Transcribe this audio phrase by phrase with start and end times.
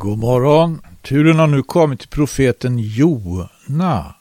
[0.00, 0.80] God morgon.
[1.02, 4.14] Turen har nu kommit till profeten Jona.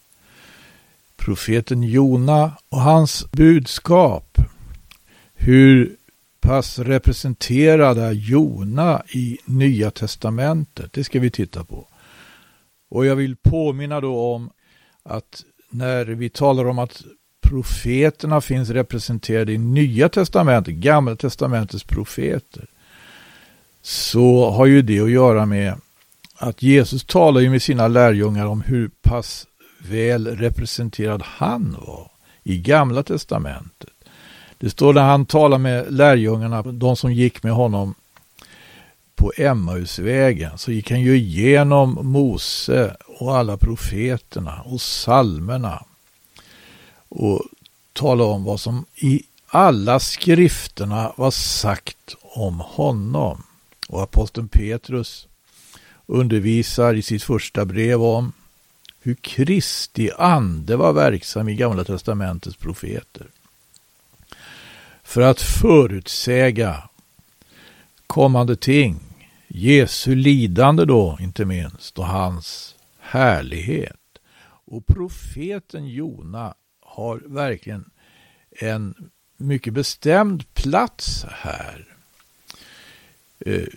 [1.17, 4.37] Profeten Jona och hans budskap.
[5.33, 5.95] Hur
[6.41, 10.93] pass representerad är Jona i Nya Testamentet?
[10.93, 11.87] Det ska vi titta på.
[12.89, 14.49] Och jag vill påminna då om
[15.03, 17.03] att när vi talar om att
[17.41, 22.69] profeterna finns representerade i Nya Testamentet, Gamla Testamentets profeter,
[23.81, 25.75] så har ju det att göra med
[26.35, 29.47] att Jesus talar ju med sina lärjungar om hur pass
[29.79, 32.11] väl representerad han var
[32.43, 33.89] i Gamla Testamentet.
[34.57, 37.95] Det står när han talar med lärjungarna, de som gick med honom
[39.15, 45.83] på Emmausvägen, så gick han ju igenom Mose och alla profeterna och salmerna
[47.09, 47.41] och
[47.93, 53.43] talade om vad som i alla skrifterna var sagt om honom.
[53.89, 55.27] Och aposteln Petrus
[56.05, 58.31] undervisar i sitt första brev om
[59.01, 63.27] hur Kristi ande var verksam i Gamla testamentets profeter.
[65.03, 66.89] För att förutsäga
[68.07, 68.99] kommande ting,
[69.47, 73.95] Jesu lidande då inte minst och hans härlighet.
[74.65, 77.89] Och profeten Jona har verkligen
[78.51, 81.88] en mycket bestämd plats här.
[83.45, 83.67] Eh,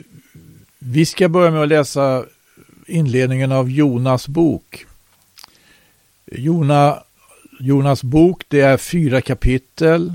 [0.78, 2.24] vi ska börja med att läsa
[2.86, 4.86] inledningen av Jonas bok.
[6.26, 7.02] Jona,
[7.60, 10.14] Jonas bok, det är fyra kapitel.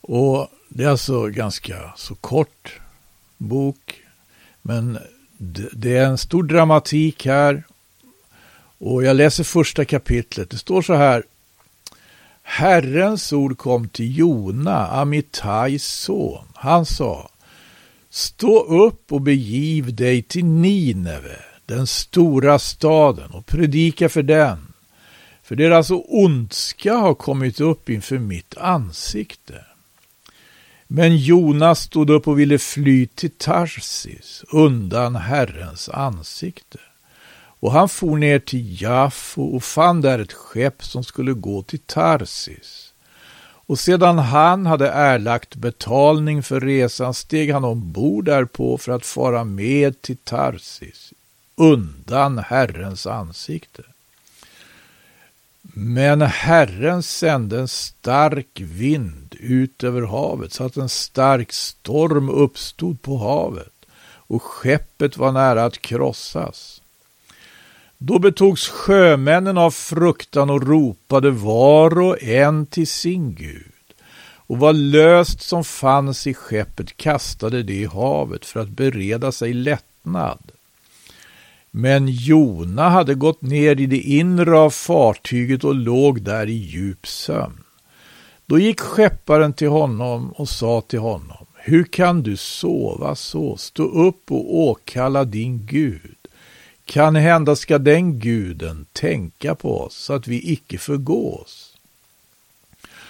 [0.00, 2.80] Och det är alltså ganska så kort
[3.38, 4.02] bok.
[4.62, 4.98] Men
[5.72, 7.62] det är en stor dramatik här.
[8.78, 10.50] Och jag läser första kapitlet.
[10.50, 11.22] Det står så här.
[12.42, 16.44] Herrens ord kom till Jona, Amitajs son.
[16.54, 17.30] Han sa,
[18.10, 24.58] stå upp och begiv dig till Nineve, den stora staden, och predika för den.
[25.42, 29.64] För deras ondska har kommit upp inför mitt ansikte.
[30.86, 36.78] Men Jonas stod upp och ville fly till Tarsis undan Herrens ansikte.
[37.62, 41.78] Och han for ner till Jaffo och fann där ett skepp som skulle gå till
[41.78, 42.92] Tarsis.
[43.66, 49.44] Och sedan han hade erlagt betalning för resan steg han ombord därpå för att fara
[49.44, 51.12] med till Tarsis,
[51.56, 53.82] undan Herrens ansikte.
[55.74, 63.02] Men Herren sände en stark vind ut över havet så att en stark storm uppstod
[63.02, 63.72] på havet
[64.04, 66.81] och skeppet var nära att krossas.
[68.04, 73.94] Då betogs sjömännen av fruktan och ropade var och en till sin Gud.
[74.34, 79.52] Och vad löst som fanns i skeppet kastade det i havet för att bereda sig
[79.52, 80.52] lättnad.
[81.70, 87.06] Men Jona hade gått ner i det inre av fartyget och låg där i djup
[87.06, 87.64] sömn.
[88.46, 93.56] Då gick skepparen till honom och sa till honom, hur kan du sova så?
[93.56, 96.21] Stå upp och åkalla din Gud.
[96.92, 101.76] Kan hända ska den guden tänka på oss så att vi icke förgås.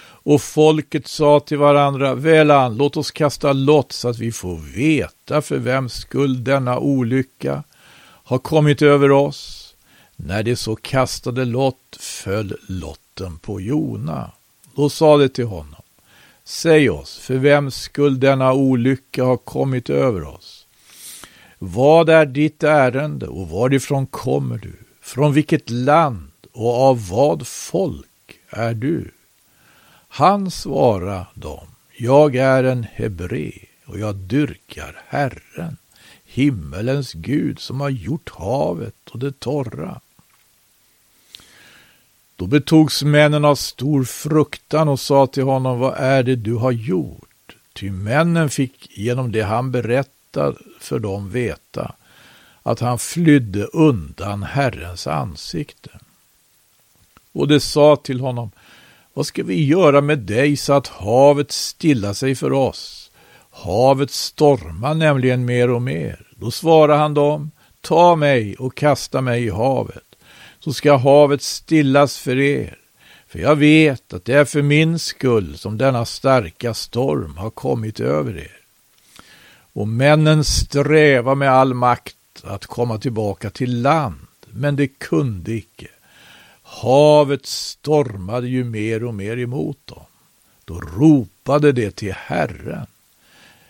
[0.03, 5.41] Och folket sa till varandra, välan, låt oss kasta lott så att vi får veta
[5.41, 7.63] för vems skull denna olycka
[8.03, 9.75] har kommit över oss.
[10.15, 14.31] När de så kastade lott föll lotten på Jona.
[14.75, 15.81] Då sa de till honom,
[16.43, 20.62] säg oss, för vems skull denna olycka har kommit över oss.
[21.65, 24.73] Vad är ditt ärende och varifrån kommer du?
[25.01, 29.11] Från vilket land och av vad folk är du?
[30.07, 33.51] Han svarade dem, jag är en hebre
[33.85, 35.77] och jag dyrkar Herren,
[36.25, 40.01] himmelens Gud som har gjort havet och det torra.
[42.35, 46.71] Då betogs männen av stor fruktan och sa till honom, vad är det du har
[46.71, 47.55] gjort?
[47.73, 51.95] Ty männen fick genom det han berättade berätta för dem veta
[52.63, 55.89] att han flydde undan Herrens ansikte.
[57.33, 58.51] Och det sa till honom,
[59.13, 63.11] vad ska vi göra med dig så att havet stillar sig för oss?
[63.51, 66.27] Havet stormar nämligen mer och mer.
[66.35, 70.15] Då svarade han dem, ta mig och kasta mig i havet,
[70.59, 72.77] så ska havet stillas för er.
[73.27, 77.99] För jag vet att det är för min skull som denna starka storm har kommit
[77.99, 78.62] över er.
[79.73, 85.87] Och männen sträva med all makt att komma tillbaka till land, men det kunde icke.
[86.61, 90.03] Havet stormade ju mer och mer emot dem.
[90.65, 92.85] Då ropade det till Herren,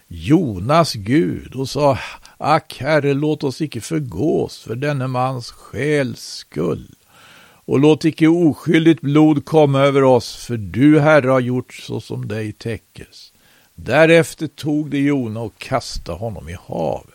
[0.07, 1.97] Jonas Gud, och sa
[2.37, 6.95] Ack, Herre, låt oss icke förgås för denne mans själs skull.
[7.65, 12.27] Och låt icke oskyldigt blod komma över oss, för du, Herre, har gjort så som
[12.27, 13.32] dig täckes.
[13.75, 17.13] Därefter tog de Jona och kastade honom i havet.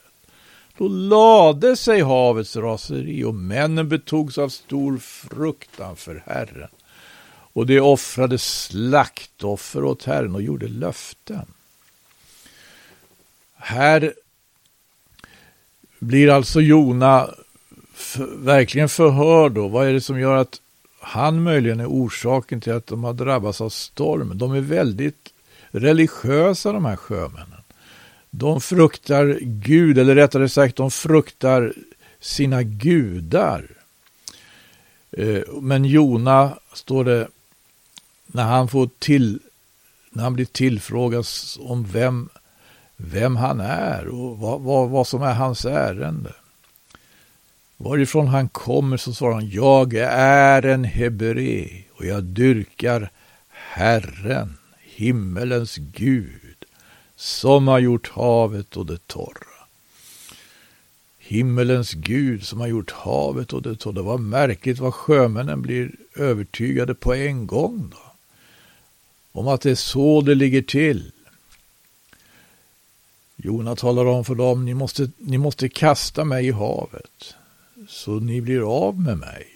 [0.78, 6.68] Då lade sig havets raseri och männen betogs av stor fruktan för Herren.
[7.52, 11.46] Och de offrade slaktoffer åt Herren och gjorde löften.
[13.54, 14.14] Här
[15.98, 17.30] blir alltså Jona
[17.94, 19.68] för, verkligen förhörd då.
[19.68, 20.60] Vad är det som gör att
[21.00, 24.38] han möjligen är orsaken till att de har drabbats av storm?
[24.38, 25.32] De är väldigt
[25.70, 27.62] religiösa de här sjömännen.
[28.30, 31.72] De fruktar Gud, eller rättare sagt de fruktar
[32.20, 33.64] sina gudar.
[35.10, 37.28] Eh, men Jona, står det,
[38.26, 39.40] när han, får till,
[40.10, 41.26] när han blir tillfrågad
[41.58, 42.28] om vem,
[42.96, 46.32] vem han är och vad, vad, vad som är hans ärende.
[47.76, 53.10] Varifrån han kommer så svarar han, jag är en hebré och jag dyrkar
[53.48, 54.57] Herren,
[54.98, 56.64] himmelens Gud
[57.16, 59.66] som har gjort havet och det torra.
[61.18, 63.92] Himmelens Gud som har gjort havet och det torra.
[63.92, 68.12] Det var märkligt vad sjömännen blir övertygade på en gång då.
[69.32, 71.12] Om att det är så det ligger till.
[73.36, 77.34] Jona talar om för dem, ni måste, ni måste kasta mig i havet
[77.88, 79.46] så ni blir av med mig.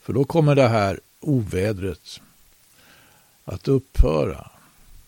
[0.00, 2.20] För då kommer det här ovädret
[3.44, 4.50] att upphöra.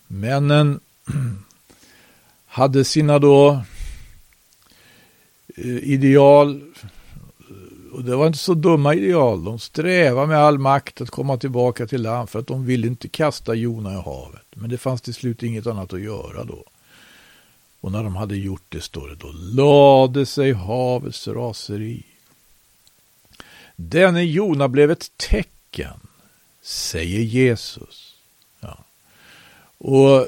[0.07, 0.79] Männen
[2.45, 3.61] hade sina då
[5.57, 6.61] eh, ideal,
[7.91, 9.43] och det var inte så dumma ideal.
[9.43, 13.07] De strävade med all makt att komma tillbaka till land för att de ville inte
[13.07, 14.45] kasta Jona i havet.
[14.55, 16.63] Men det fanns till slut inget annat att göra då.
[17.81, 22.03] Och när de hade gjort det, står det, då lade sig havets raseri.
[23.75, 25.99] Denne Jona blev ett tecken,
[26.61, 28.12] säger Jesus.
[29.83, 30.27] Och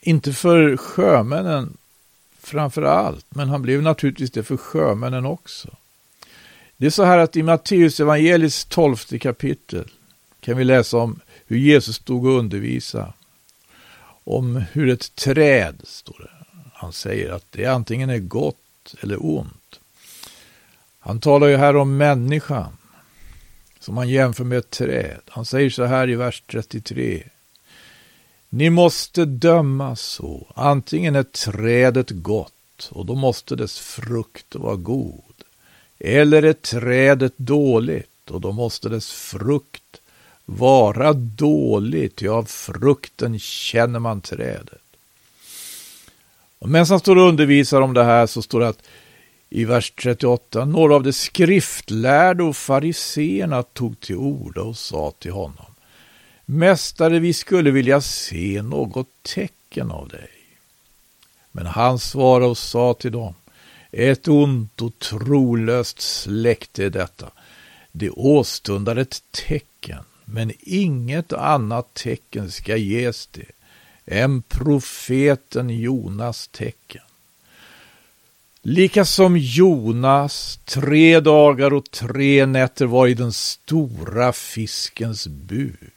[0.00, 1.76] inte för sjömännen
[2.40, 5.68] framför allt, men han blev naturligtvis det för sjömännen också.
[6.76, 9.90] Det är så här att i Matteus evangelis tolfte kapitel
[10.40, 13.12] kan vi läsa om hur Jesus stod och undervisade.
[14.24, 16.60] Om hur ett träd, står det.
[16.72, 19.80] Han säger att det antingen är gott eller ont.
[20.98, 22.76] Han talar ju här om människan
[23.80, 25.20] som han jämför med ett träd.
[25.28, 27.22] Han säger så här i vers 33.
[28.48, 30.46] Ni måste döma så.
[30.54, 35.22] Antingen är trädet gott och då måste dess frukt vara god.
[35.98, 40.00] Eller är trädet dåligt och då måste dess frukt
[40.44, 42.22] vara dåligt.
[42.22, 44.82] Ja, av frukten känner man trädet.
[46.58, 48.82] Och medan han står och undervisar om det här så står det att
[49.50, 55.32] i vers 38, några av de skriftlärda och fariseerna tog till orda och sa till
[55.32, 55.67] honom
[56.50, 60.30] Mästare, vi skulle vilja se något tecken av dig.
[61.52, 63.34] Men han svarade och sa till dem,
[63.92, 67.30] ett ont och trolöst släkte är detta.
[67.92, 73.50] Det åstundar ett tecken, men inget annat tecken ska ges det
[74.06, 77.02] än profeten Jonas tecken.
[78.62, 85.92] Lika som Jonas tre dagar och tre nätter var i den stora fiskens buk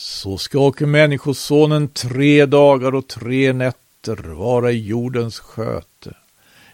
[0.00, 6.14] så ska också Människosonen tre dagar och tre nätter vara i jordens sköte.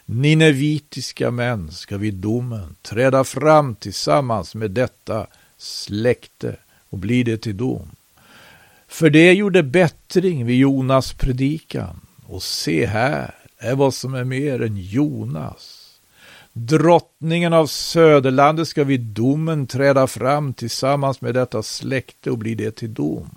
[0.04, 5.26] Ninevitiska män ska vid domen träda fram tillsammans med detta
[5.58, 6.56] släkte
[6.90, 7.90] och bli det till dom.
[8.88, 14.62] För det gjorde bättring vid Jonas predikan och se här är vad som är mer
[14.62, 15.83] än Jonas.
[16.56, 22.76] Drottningen av Söderlandet ska vid domen träda fram tillsammans med detta släkte och bli det
[22.76, 23.30] till dom.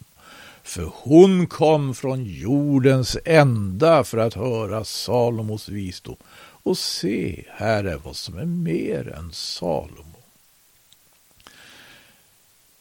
[0.63, 6.15] För hon kom från jordens ända för att höra Salomos visdom.
[6.63, 10.21] Och se, här är vad som är mer än Salomo.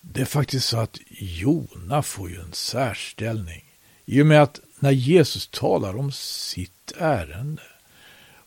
[0.00, 3.64] Det är faktiskt så att Jona får ju en särställning
[4.04, 7.62] i och med att när Jesus talar om sitt ärende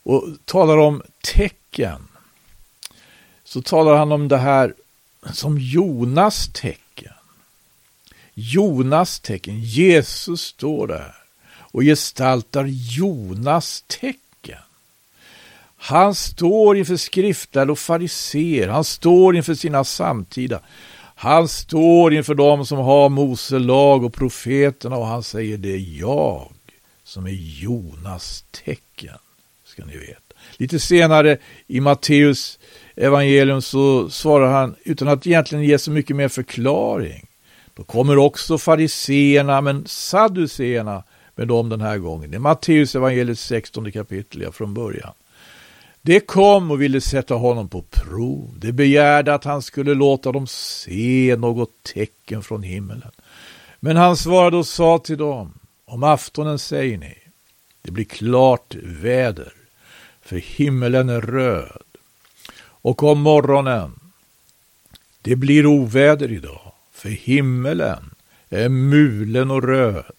[0.09, 2.07] och talar om tecken
[3.43, 4.73] så talar han om det här
[5.33, 7.13] som Jonas tecken.
[8.33, 9.59] Jonas tecken.
[9.59, 11.15] Jesus står där
[11.57, 14.59] och gestaltar Jonas tecken.
[15.77, 18.67] Han står inför skriftlärda och fariser.
[18.67, 20.59] Han står inför sina samtida.
[21.15, 25.99] Han står inför dem som har Mose lag och profeterna och han säger det är
[25.99, 26.51] jag
[27.03, 29.17] som är Jonas tecken
[29.69, 30.21] ska ni veta.
[30.57, 32.59] Lite senare i Matteus
[32.95, 37.25] evangelium så svarar han utan att egentligen ge så mycket mer förklaring.
[37.73, 41.03] Då kommer också fariseerna, men sadduceerna
[41.35, 42.31] med dem den här gången.
[42.31, 45.13] Det är Matteus evangeliet 16 kapitel ja, från början.
[46.01, 48.55] Det kom och ville sätta honom på prov.
[48.57, 53.11] Det begärde att han skulle låta dem se något tecken från himmelen.
[53.79, 55.53] Men han svarade och sa till dem,
[55.85, 57.17] om aftonen säger ni,
[57.81, 59.53] det blir klart väder,
[60.29, 61.83] för himmelen är röd.
[62.59, 63.99] Och om morgonen,
[65.21, 68.15] det blir oväder idag, för himmelen
[68.49, 70.11] är mulen och röd.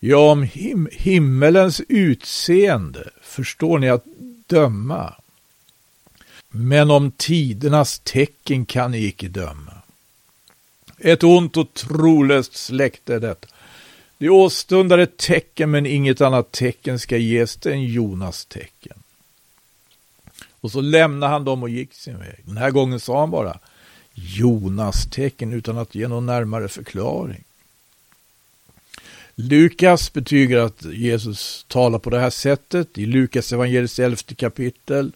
[0.00, 4.04] Ja, om him himmelens utseende förstår ni att
[4.46, 5.14] döma.
[6.48, 9.72] Men om tidernas tecken kan ni icke döma.
[10.98, 13.48] Ett ont och trolöst släkte är detta.
[14.18, 19.01] Det åstundar ett tecken, men inget annat tecken ska ges det än Jonas tecken.
[20.62, 22.40] Och så lämnade han dem och gick sin väg.
[22.44, 23.58] Den här gången sa han bara
[24.14, 27.44] Jonas tecken utan att ge någon närmare förklaring.
[29.34, 35.12] Lukas betygar att Jesus talar på det här sättet i Lukas evangelis elfte kapitel.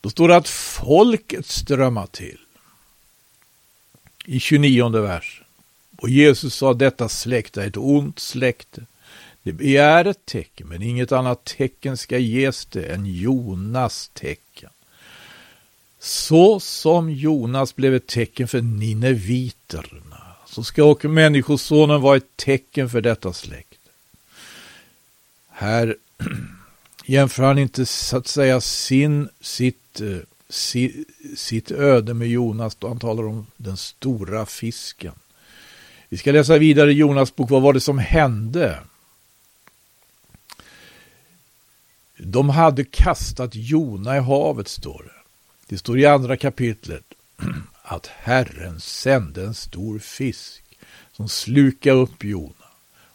[0.00, 2.38] Då står det att folket strömmar till.
[4.24, 5.42] I 29 vers.
[5.96, 8.86] Och Jesus sa detta släkte är ett ont släkte.
[9.46, 14.70] Det begär ett tecken, men inget annat tecken ska ges det än Jonas tecken.
[15.98, 22.90] Så som Jonas blev ett tecken för nineviterna, så ska också Människosonen vara ett tecken
[22.90, 23.90] för detta släkte.
[25.48, 25.96] Här
[27.04, 31.04] jämför han inte så att säga sin, sitt, eh, si,
[31.36, 35.14] sitt öde med Jonas då han talar om den stora fisken.
[36.08, 37.50] Vi ska läsa vidare i Jonas bok.
[37.50, 38.78] Vad var det som hände?
[42.18, 45.22] De hade kastat Jona i havet, står det.
[45.68, 47.04] Det står i andra kapitlet
[47.82, 50.62] att Herren sände en stor fisk
[51.12, 52.52] som slukade upp Jona.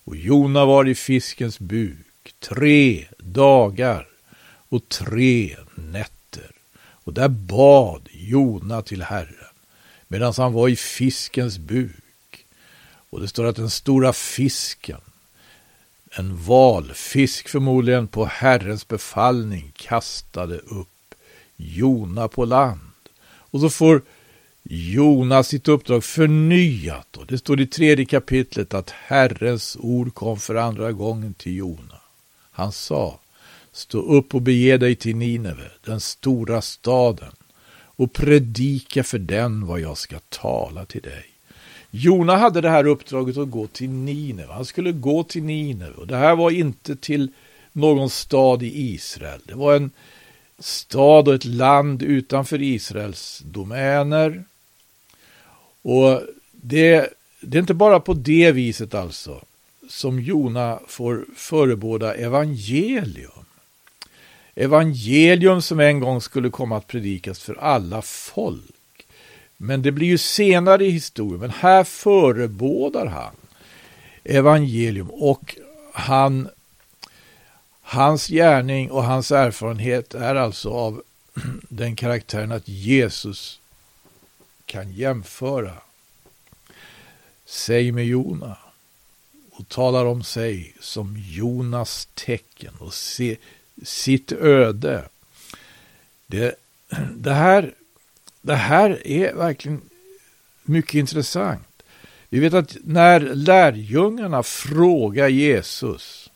[0.03, 4.07] Och Jona var i fiskens buk tre dagar
[4.69, 6.51] och tre nätter.
[7.03, 9.51] Och där bad Jona till Herren
[10.11, 12.45] medan han var i fiskens buk.
[13.09, 15.01] Och det står att den stora fisken,
[16.13, 21.15] en valfisk förmodligen på Herrens befallning, kastade upp
[21.55, 22.79] Jona på land.
[23.23, 24.01] Och så får
[24.63, 27.17] Jona sitt uppdrag förnyat.
[27.17, 32.01] Och det står i tredje kapitlet att Herrens ord kom för andra gången till Jona.
[32.51, 33.19] Han sa,
[33.71, 37.31] stå upp och bege dig till Nineve, den stora staden,
[37.73, 41.30] och predika för den vad jag ska tala till dig.
[41.91, 44.53] Jona hade det här uppdraget att gå till Nineve.
[44.53, 45.93] Han skulle gå till Nineve.
[45.93, 47.29] Och det här var inte till
[47.71, 49.41] någon stad i Israel.
[49.45, 49.91] Det var en
[50.59, 54.43] stad och ett land utanför Israels domäner.
[55.81, 56.21] Och
[56.51, 59.41] det, det är inte bara på det viset alltså
[59.89, 63.45] som Jona får förebåda evangelium.
[64.55, 68.80] Evangelium som en gång skulle komma att predikas för alla folk.
[69.63, 71.39] Men det blir ju senare i historien.
[71.39, 73.35] Men här förebådar han
[74.23, 75.57] evangelium och
[75.93, 76.49] han,
[77.81, 81.03] hans gärning och hans erfarenhet är alltså av
[81.69, 83.59] den karaktären att Jesus
[84.65, 85.73] kan jämföra
[87.45, 88.57] sig med Jona
[89.51, 93.37] och talar om sig som Jonas tecken och se,
[93.83, 95.03] sitt öde.
[96.27, 96.55] Det,
[97.15, 97.73] det, här,
[98.41, 99.81] det här är verkligen
[100.63, 101.83] mycket intressant.
[102.29, 106.29] Vi vet att när lärjungarna frågar Jesus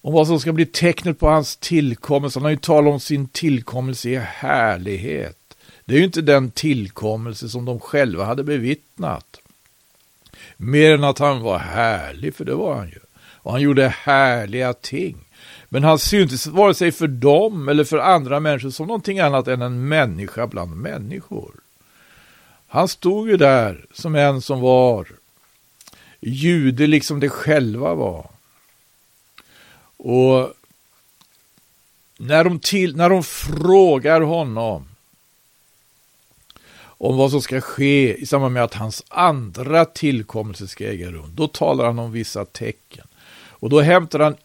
[0.00, 3.28] om vad som ska bli tecknet på hans tillkommelse, han har ju talat om sin
[3.28, 5.36] tillkommelse i härlighet.
[5.84, 9.40] Det är ju inte den tillkommelse som de själva hade bevittnat.
[10.56, 12.98] Mer än att han var härlig, för det var han ju.
[13.16, 15.16] Och han gjorde härliga ting.
[15.72, 19.62] Men han syntes vare sig för dem eller för andra människor som någonting annat än
[19.62, 21.54] en människa bland människor.
[22.66, 25.08] Han stod ju där som en som var
[26.20, 28.30] jude liksom de själva var.
[29.96, 30.52] Och
[32.18, 34.88] när de, till, när de frågar honom
[36.82, 41.32] om vad som ska ske i samband med att hans andra tillkommelse ska äga rum.
[41.34, 43.06] Då talar han om vissa tecken.
[43.32, 44.36] Och då hämtar han,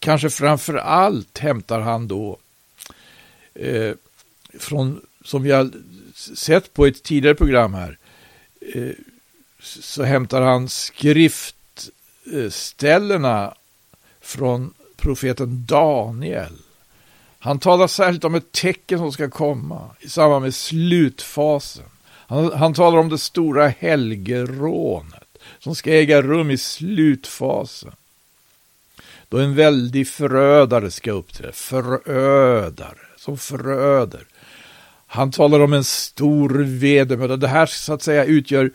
[0.00, 2.38] kanske framför allt hämtar han då
[3.54, 3.92] eh,
[4.58, 5.70] från, som vi har
[6.14, 7.98] sett på ett tidigare program här,
[8.60, 8.92] eh,
[9.60, 13.52] så hämtar han skriftställena eh,
[14.20, 16.52] från profeten Daniel.
[17.38, 21.84] Han talar särskilt om ett tecken som ska komma i samband med slutfasen.
[22.06, 27.92] Han, han talar om det stora helgerånet som ska äga rum i slutfasen.
[29.30, 31.52] Då en väldig förödare ska uppträda.
[31.52, 34.26] Förödare, som föröder.
[35.06, 37.36] Han talar om en stor vedermöda.
[37.36, 38.70] Det här så att säga utgör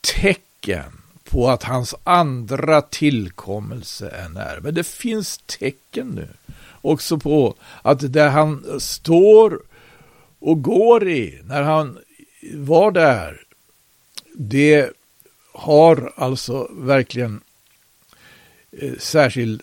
[0.00, 0.92] tecken
[1.24, 4.60] på att hans andra tillkommelse är nära.
[4.60, 6.28] Men det finns tecken nu
[6.80, 9.60] också på att det han står
[10.38, 11.98] och går i när han
[12.54, 13.40] var där,
[14.34, 14.90] det
[15.52, 17.40] har alltså verkligen
[18.72, 19.62] Eh, särskild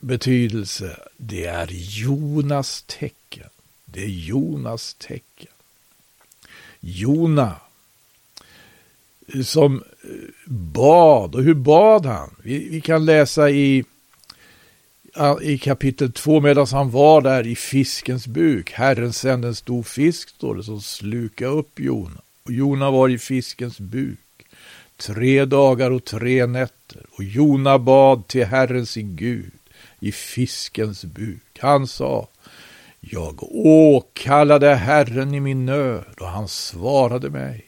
[0.00, 0.96] betydelse.
[1.16, 3.48] Det är Jonas tecken.
[3.84, 5.52] Det är Jonas tecken.
[6.80, 7.56] Jona
[9.34, 10.10] eh, som eh,
[10.46, 11.34] bad.
[11.34, 12.30] Och hur bad han?
[12.42, 13.84] Vi, vi kan läsa i,
[15.42, 18.70] i kapitel 2 medan han var där i fiskens buk.
[18.70, 22.20] Herren sände en stor fisk, står det, som slukade upp Jona.
[22.42, 24.18] Och Jona var i fiskens buk
[25.00, 26.79] tre dagar och tre nätter.
[27.10, 29.52] Och Jona bad till Herren sin Gud
[30.00, 31.58] i fiskens buk.
[31.58, 32.28] Han sa,
[33.00, 37.64] jag åkallade Herren i min nöd och han svarade mig.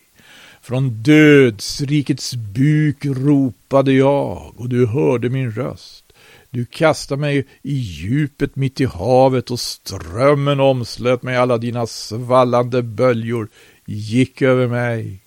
[0.63, 6.05] Från dödsrikets buk ropade jag och du hörde min röst.
[6.51, 11.37] Du kastade mig i djupet mitt i havet och strömmen omslöt mig.
[11.37, 13.49] Alla dina svallande böljor
[13.85, 15.22] gick över mig.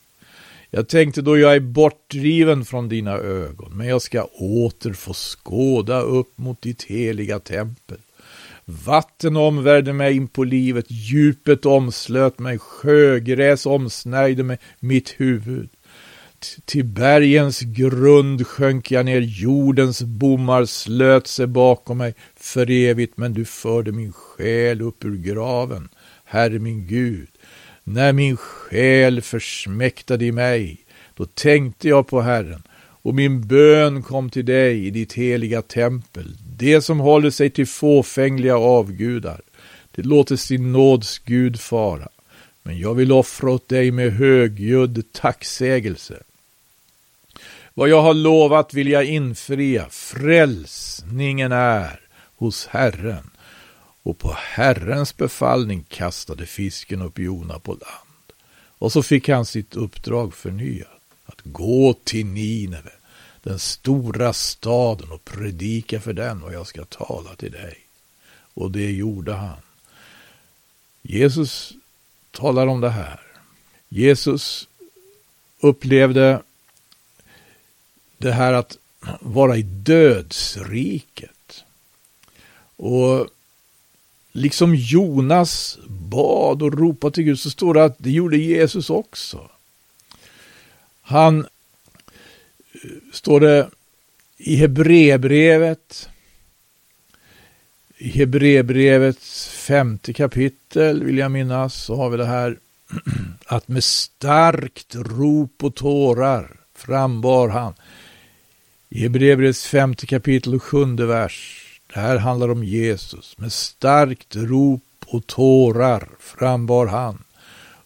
[0.69, 6.01] Jag tänkte då jag är bortdriven från dina ögon, men jag ska åter få skåda
[6.01, 7.98] upp mot ditt heliga tempel.
[8.65, 15.69] Vatten omvärde mig in på livet, djupet omslöt mig, sjögräs omsnärjde mig, mitt huvud.
[16.65, 23.34] Till bergens grund sjönk jag ner, jordens bommar slöt sig bakom mig för evigt, men
[23.34, 25.89] du förde min själ upp ur graven,
[26.25, 27.28] Herre min Gud.
[27.88, 30.78] När min själ försmäktade i mig,
[31.15, 36.38] då tänkte jag på Herren, och min bön kom till dig i ditt heliga tempel.
[36.58, 39.41] Det som håller sig till fåfängliga avgudar,
[39.91, 42.08] det låter sin nåds Gud fara.
[42.63, 46.24] Men jag vill offra åt dig med högljudd tacksägelse.
[47.74, 49.86] Vad jag har lovat vill jag infria.
[49.89, 52.00] Frälsningen är
[52.38, 53.30] hos Herren.
[54.06, 58.34] Och på Herrens befallning kastade fisken upp Jona på land.
[58.78, 60.88] Och så fick han sitt uppdrag förnyat.
[61.26, 62.91] Att gå till Nineve
[63.44, 67.78] den stora staden och predika för den och jag ska tala till dig.
[68.54, 69.58] Och det gjorde han.
[71.02, 71.74] Jesus
[72.32, 73.20] talar om det här.
[73.89, 74.68] Jesus
[75.60, 76.41] upplevde
[78.18, 78.78] det här att
[79.20, 81.63] vara i dödsriket.
[82.76, 83.30] Och
[84.36, 89.50] liksom Jonas bad och ropade till Gud så står det att det gjorde Jesus också.
[91.02, 91.45] Han eh,
[93.13, 93.69] står det
[94.38, 96.10] i Hebreerbrevet,
[97.98, 102.58] i Hebreerbrevets femte kapitel vill jag minnas, så har vi det här
[103.45, 107.74] att med starkt rop och tårar frambar han.
[108.89, 114.84] I Hebreerbrevets femte kapitel och sjunde vers, det här handlar om Jesus, med starkt rop
[115.06, 117.24] och tårar frambar han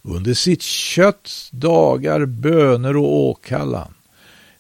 [0.01, 3.93] under sitt kötts dagar böner och åkallan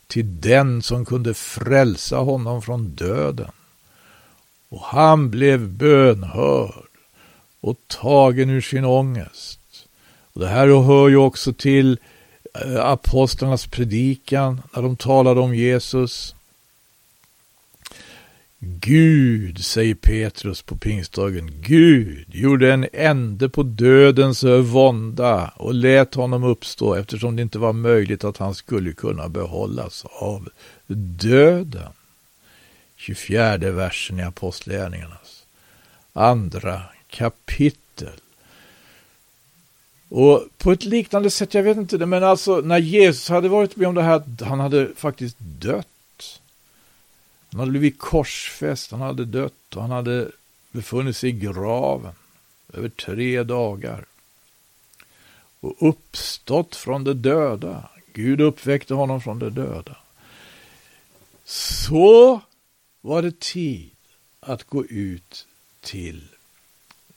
[0.07, 3.51] till den som kunde frälsa honom från döden.
[4.69, 6.89] Och han blev bönhörd
[7.61, 9.59] och tagen ur sin ångest.
[10.33, 11.99] Och det här hör ju också till
[12.53, 16.35] eh, apostlarnas predikan när de talade om Jesus.
[18.61, 26.43] Gud, säger Petrus på pingstdagen, Gud gjorde en ände på dödens vånda och lät honom
[26.43, 30.49] uppstå eftersom det inte var möjligt att han skulle kunna behållas av
[31.21, 31.91] döden.
[32.95, 35.45] 24 versen i Apostlagärningarnas
[36.13, 38.19] andra kapitel.
[40.09, 43.75] Och på ett liknande sätt, jag vet inte det, men alltså när Jesus hade varit
[43.75, 45.87] med om det här, han hade faktiskt dött
[47.51, 50.31] han hade blivit korsfäst, han hade dött och han hade
[50.71, 52.13] befunnit sig i graven
[52.73, 54.05] över tre dagar.
[55.59, 57.89] Och uppstått från de döda.
[58.13, 59.97] Gud uppväckte honom från de döda.
[61.45, 62.41] Så
[63.01, 63.91] var det tid
[64.39, 65.47] att gå ut
[65.81, 66.27] till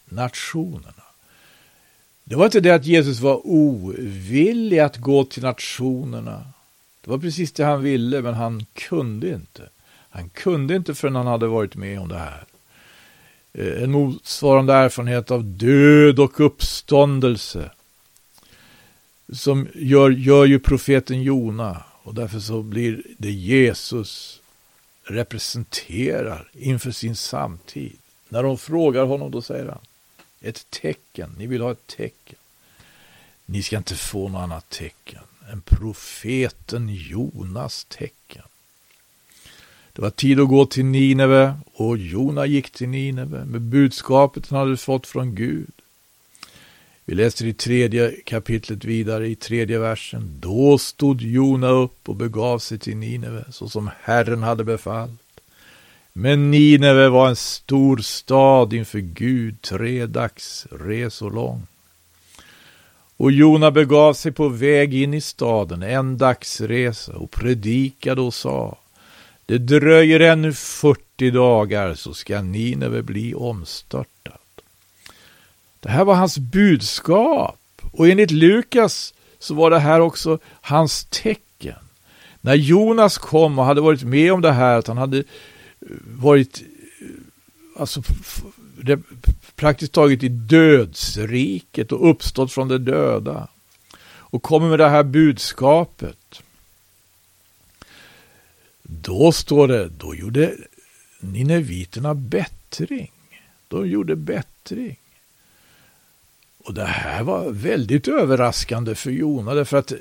[0.05, 1.03] nationerna.
[2.25, 6.45] Det var inte det att Jesus var ovillig att gå till nationerna.
[7.01, 9.69] Det var precis det han ville, men han kunde inte.
[10.13, 12.45] Han kunde inte förrän han hade varit med om det här.
[13.53, 17.71] Eh, en motsvarande erfarenhet av död och uppståndelse.
[19.33, 21.83] Som gör, gör ju profeten Jona.
[22.03, 24.41] Och därför så blir det Jesus
[25.05, 27.97] representerar inför sin samtid.
[28.29, 29.81] När de frågar honom då säger han
[30.41, 32.39] ett tecken, ni vill ha ett tecken.
[33.47, 35.23] Ni ska inte få något annat tecken
[35.53, 38.22] än profeten Jonas tecken.
[39.93, 44.59] Det var tid att gå till Nineve och Jona gick till Nineve med budskapet han
[44.59, 45.71] hade fått från Gud.
[47.05, 50.37] Vi läser i tredje kapitlet vidare i tredje versen.
[50.41, 55.13] Då stod Jona upp och begav sig till Nineve så som Herren hade befallt.
[56.13, 61.67] Men Nineve var en stor stad inför Gud, tre dags resor lång.
[63.17, 68.79] Och Jona begav sig på väg in i staden, en dagsresa, och predikade och sa
[69.53, 74.61] det dröjer ännu 40 dagar så ska Nineve bli omstörtat.
[75.81, 77.59] Det här var hans budskap.
[77.93, 81.79] Och enligt Lukas så var det här också hans tecken.
[82.41, 85.25] När Jonas kom och hade varit med om det här, att han hade eh,
[86.05, 86.63] varit
[87.01, 87.07] eh,
[87.81, 88.03] alltså,
[89.57, 93.49] praktiskt taget i dödsriket och uppstått från de döda.
[94.05, 96.17] Och kommer med det här budskapet.
[99.01, 100.57] Då står det, då gjorde
[101.21, 103.13] nineviterna bättring.
[103.69, 104.97] De gjorde bättring.
[106.65, 109.93] Och det här var väldigt överraskande för Jona, därför att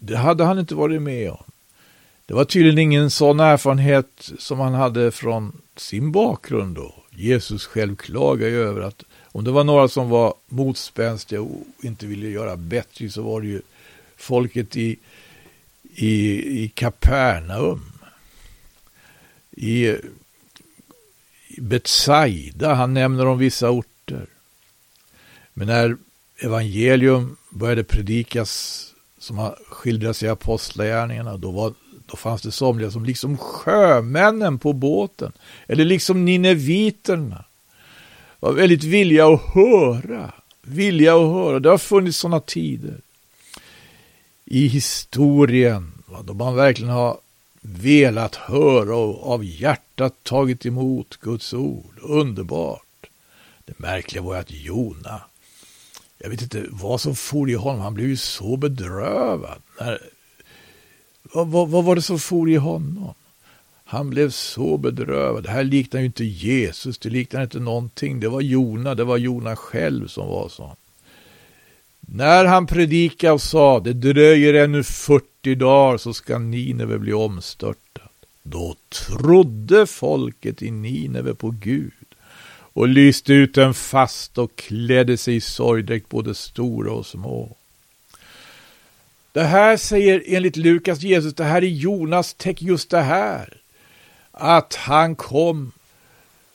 [0.00, 1.44] det hade han inte varit med om.
[2.26, 6.94] Det var tydligen ingen sån erfarenhet som han hade från sin bakgrund då.
[7.10, 12.06] Jesus själv klagar ju över att om det var några som var motspänstiga och inte
[12.06, 13.62] ville göra bättre så var det ju
[14.16, 14.96] folket i,
[15.94, 17.89] i, i Kapernaum.
[19.62, 19.96] I,
[21.58, 24.26] Betsaida, han nämner om vissa orter.
[25.54, 25.96] Men när
[26.38, 28.86] evangelium började predikas
[29.18, 31.74] som skildras i apostlagärningarna, då var
[32.06, 35.32] då fanns det somliga som liksom sjömännen på båten,
[35.66, 37.44] eller liksom nineviterna,
[38.40, 40.32] var väldigt villiga att höra.
[40.62, 41.60] Villiga att höra.
[41.60, 43.00] Det har funnits sådana tider
[44.44, 45.92] i historien
[46.24, 47.18] då man verkligen har
[47.60, 51.98] velat höra och av hjärtat tagit emot Guds ord.
[52.02, 53.10] Underbart.
[53.64, 55.20] Det märkliga var att Jona,
[56.18, 59.98] jag vet inte vad som for i honom, han blev ju så bedrövad när
[61.22, 63.14] vad, vad, vad var det som for i honom?
[63.84, 65.42] Han blev så bedrövad.
[65.42, 68.20] Det här liknar ju inte Jesus, det liknar inte någonting.
[68.20, 70.76] Det var Jona, det var Jona själv som var sån.
[72.00, 78.08] När han predikade och sa, det dröjer ännu 40 dagar så ska Nineve bli omstörtad.
[78.42, 81.92] Då trodde folket i Nineve på Gud
[82.72, 87.56] och lyste ut en fast och klädde sig i sorgdräkt både stora och små.
[89.32, 93.56] Det här säger enligt Lukas Jesus, det här är Jonas tecken, just det här.
[94.32, 95.72] Att han kom,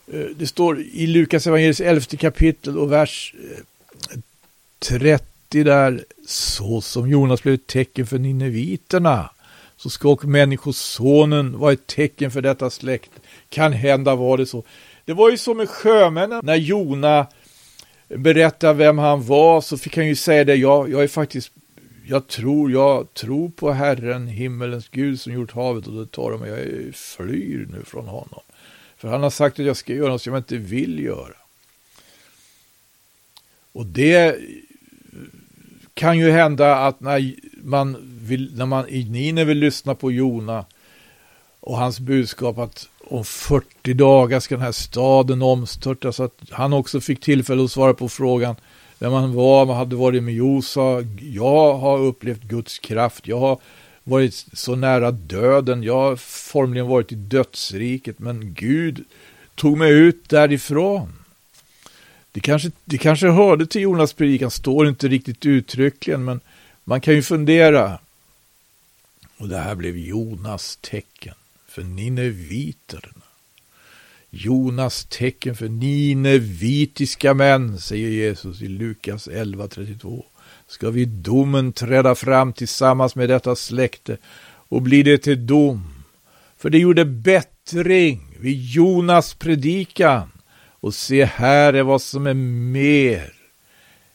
[0.08, 3.36] eh, det står i Lukas evangeliets elfte kapitel och vers
[4.12, 4.20] eh,
[4.80, 9.30] 30 eh, där, så som Jonas blev ett tecken för nineviterna,
[9.78, 13.12] så ska och människosonen vara ett tecken för detta släkt.
[13.50, 14.64] Kan hända var det så.
[15.06, 17.28] Det var ju så med sjömännen, när Jona
[18.08, 21.52] berättade vem han var så fick han ju säga det, jag, jag är faktiskt
[22.08, 26.50] jag tror, jag tror på Herren, himmelens Gud som gjort havet och det tar mig.
[26.50, 28.42] Jag flyr nu från honom.
[28.98, 31.36] För han har sagt att jag ska göra något som jag inte vill göra.
[33.72, 34.40] Och det
[35.96, 40.66] kan ju hända att när man, vill, när man i Nine vill lyssna på Jona
[41.60, 46.74] och hans budskap att om 40 dagar ska den här staden omstörtas, så att han
[46.74, 48.56] också fick tillfälle att svara på frågan
[49.00, 51.06] vem han var, vad hade varit med Josa.
[51.20, 53.28] Jag har upplevt Guds kraft.
[53.28, 53.60] Jag har
[54.04, 55.84] varit så nära döden.
[55.84, 58.20] Jag har formligen varit i dödsriket.
[58.20, 59.06] Men Gud
[59.56, 61.25] tog mig ut därifrån.
[62.36, 66.40] Det kanske, det kanske hörde till Jonas predikan, står inte riktigt uttryckligen, men
[66.84, 68.00] man kan ju fundera.
[69.38, 71.34] Och det här blev Jonas tecken
[71.68, 73.24] för nineviterna.
[74.30, 80.24] Jonas tecken för ninevitiska män, säger Jesus i Lukas 11.32.
[80.68, 84.18] Ska vi domen träda fram tillsammans med detta släkte
[84.48, 86.04] och bli det till dom.
[86.58, 90.30] För det gjorde bättring vid Jonas predikan.
[90.86, 92.34] Och se här är vad som är
[92.74, 93.34] mer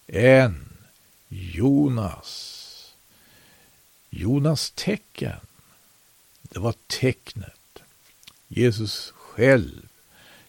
[0.06, 0.68] än
[1.28, 2.94] Jonas.
[4.10, 5.40] Jonas tecken.
[6.42, 7.82] Det var tecknet
[8.48, 9.88] Jesus själv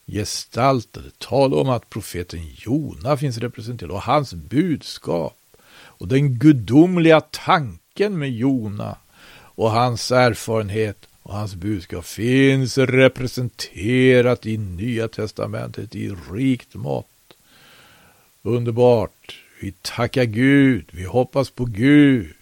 [0.05, 5.37] gestaltade, talade om att profeten Jona finns representerad och hans budskap
[5.73, 8.97] och den gudomliga tanken med Jona
[9.33, 17.07] och hans erfarenhet och hans budskap finns representerat i Nya Testamentet i rikt mått.
[18.41, 19.39] Underbart.
[19.61, 22.33] Vi tackar Gud, vi hoppas på Gud,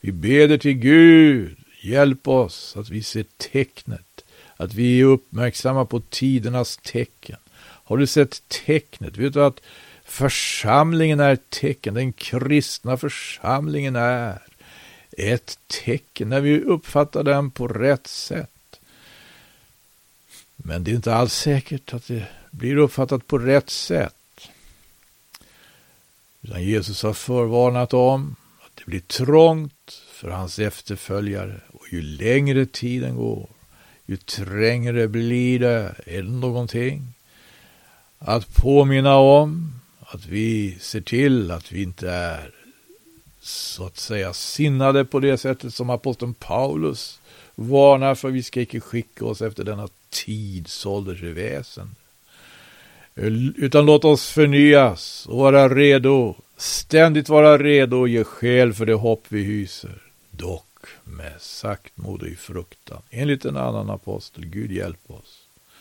[0.00, 1.56] vi beder till Gud.
[1.80, 4.24] Hjälp oss att vi ser tecknet,
[4.56, 7.38] att vi är uppmärksamma på tidernas tecken.
[7.58, 9.16] Har du sett tecknet?
[9.16, 9.60] Vet du att
[10.04, 14.42] församlingen är ett tecken, den kristna församlingen är
[15.10, 18.80] ett tecken när vi uppfattar den på rätt sätt.
[20.56, 24.14] Men det är inte alls säkert att det blir uppfattat på rätt sätt.
[26.42, 32.66] Utan Jesus har förvarnat om att det blir trångt för hans efterföljare och ju längre
[32.66, 33.48] tiden går,
[34.06, 35.94] ju trängre blir det.
[36.06, 37.12] Är det någonting
[38.18, 42.65] att påminna om att vi ser till att vi inte är
[43.46, 47.20] så att säga sinnade på det sättet som aposteln Paulus
[47.54, 51.94] varnar för vi ska icke skicka oss efter denna tidsålders väsen.
[53.56, 58.94] Utan låt oss förnyas och vara redo, ständigt vara redo och ge skäl för det
[58.94, 60.02] hopp vi hyser.
[60.30, 64.46] Dock med saktmod och i fruktan, enligt en annan apostel.
[64.46, 65.45] Gud hjälp oss.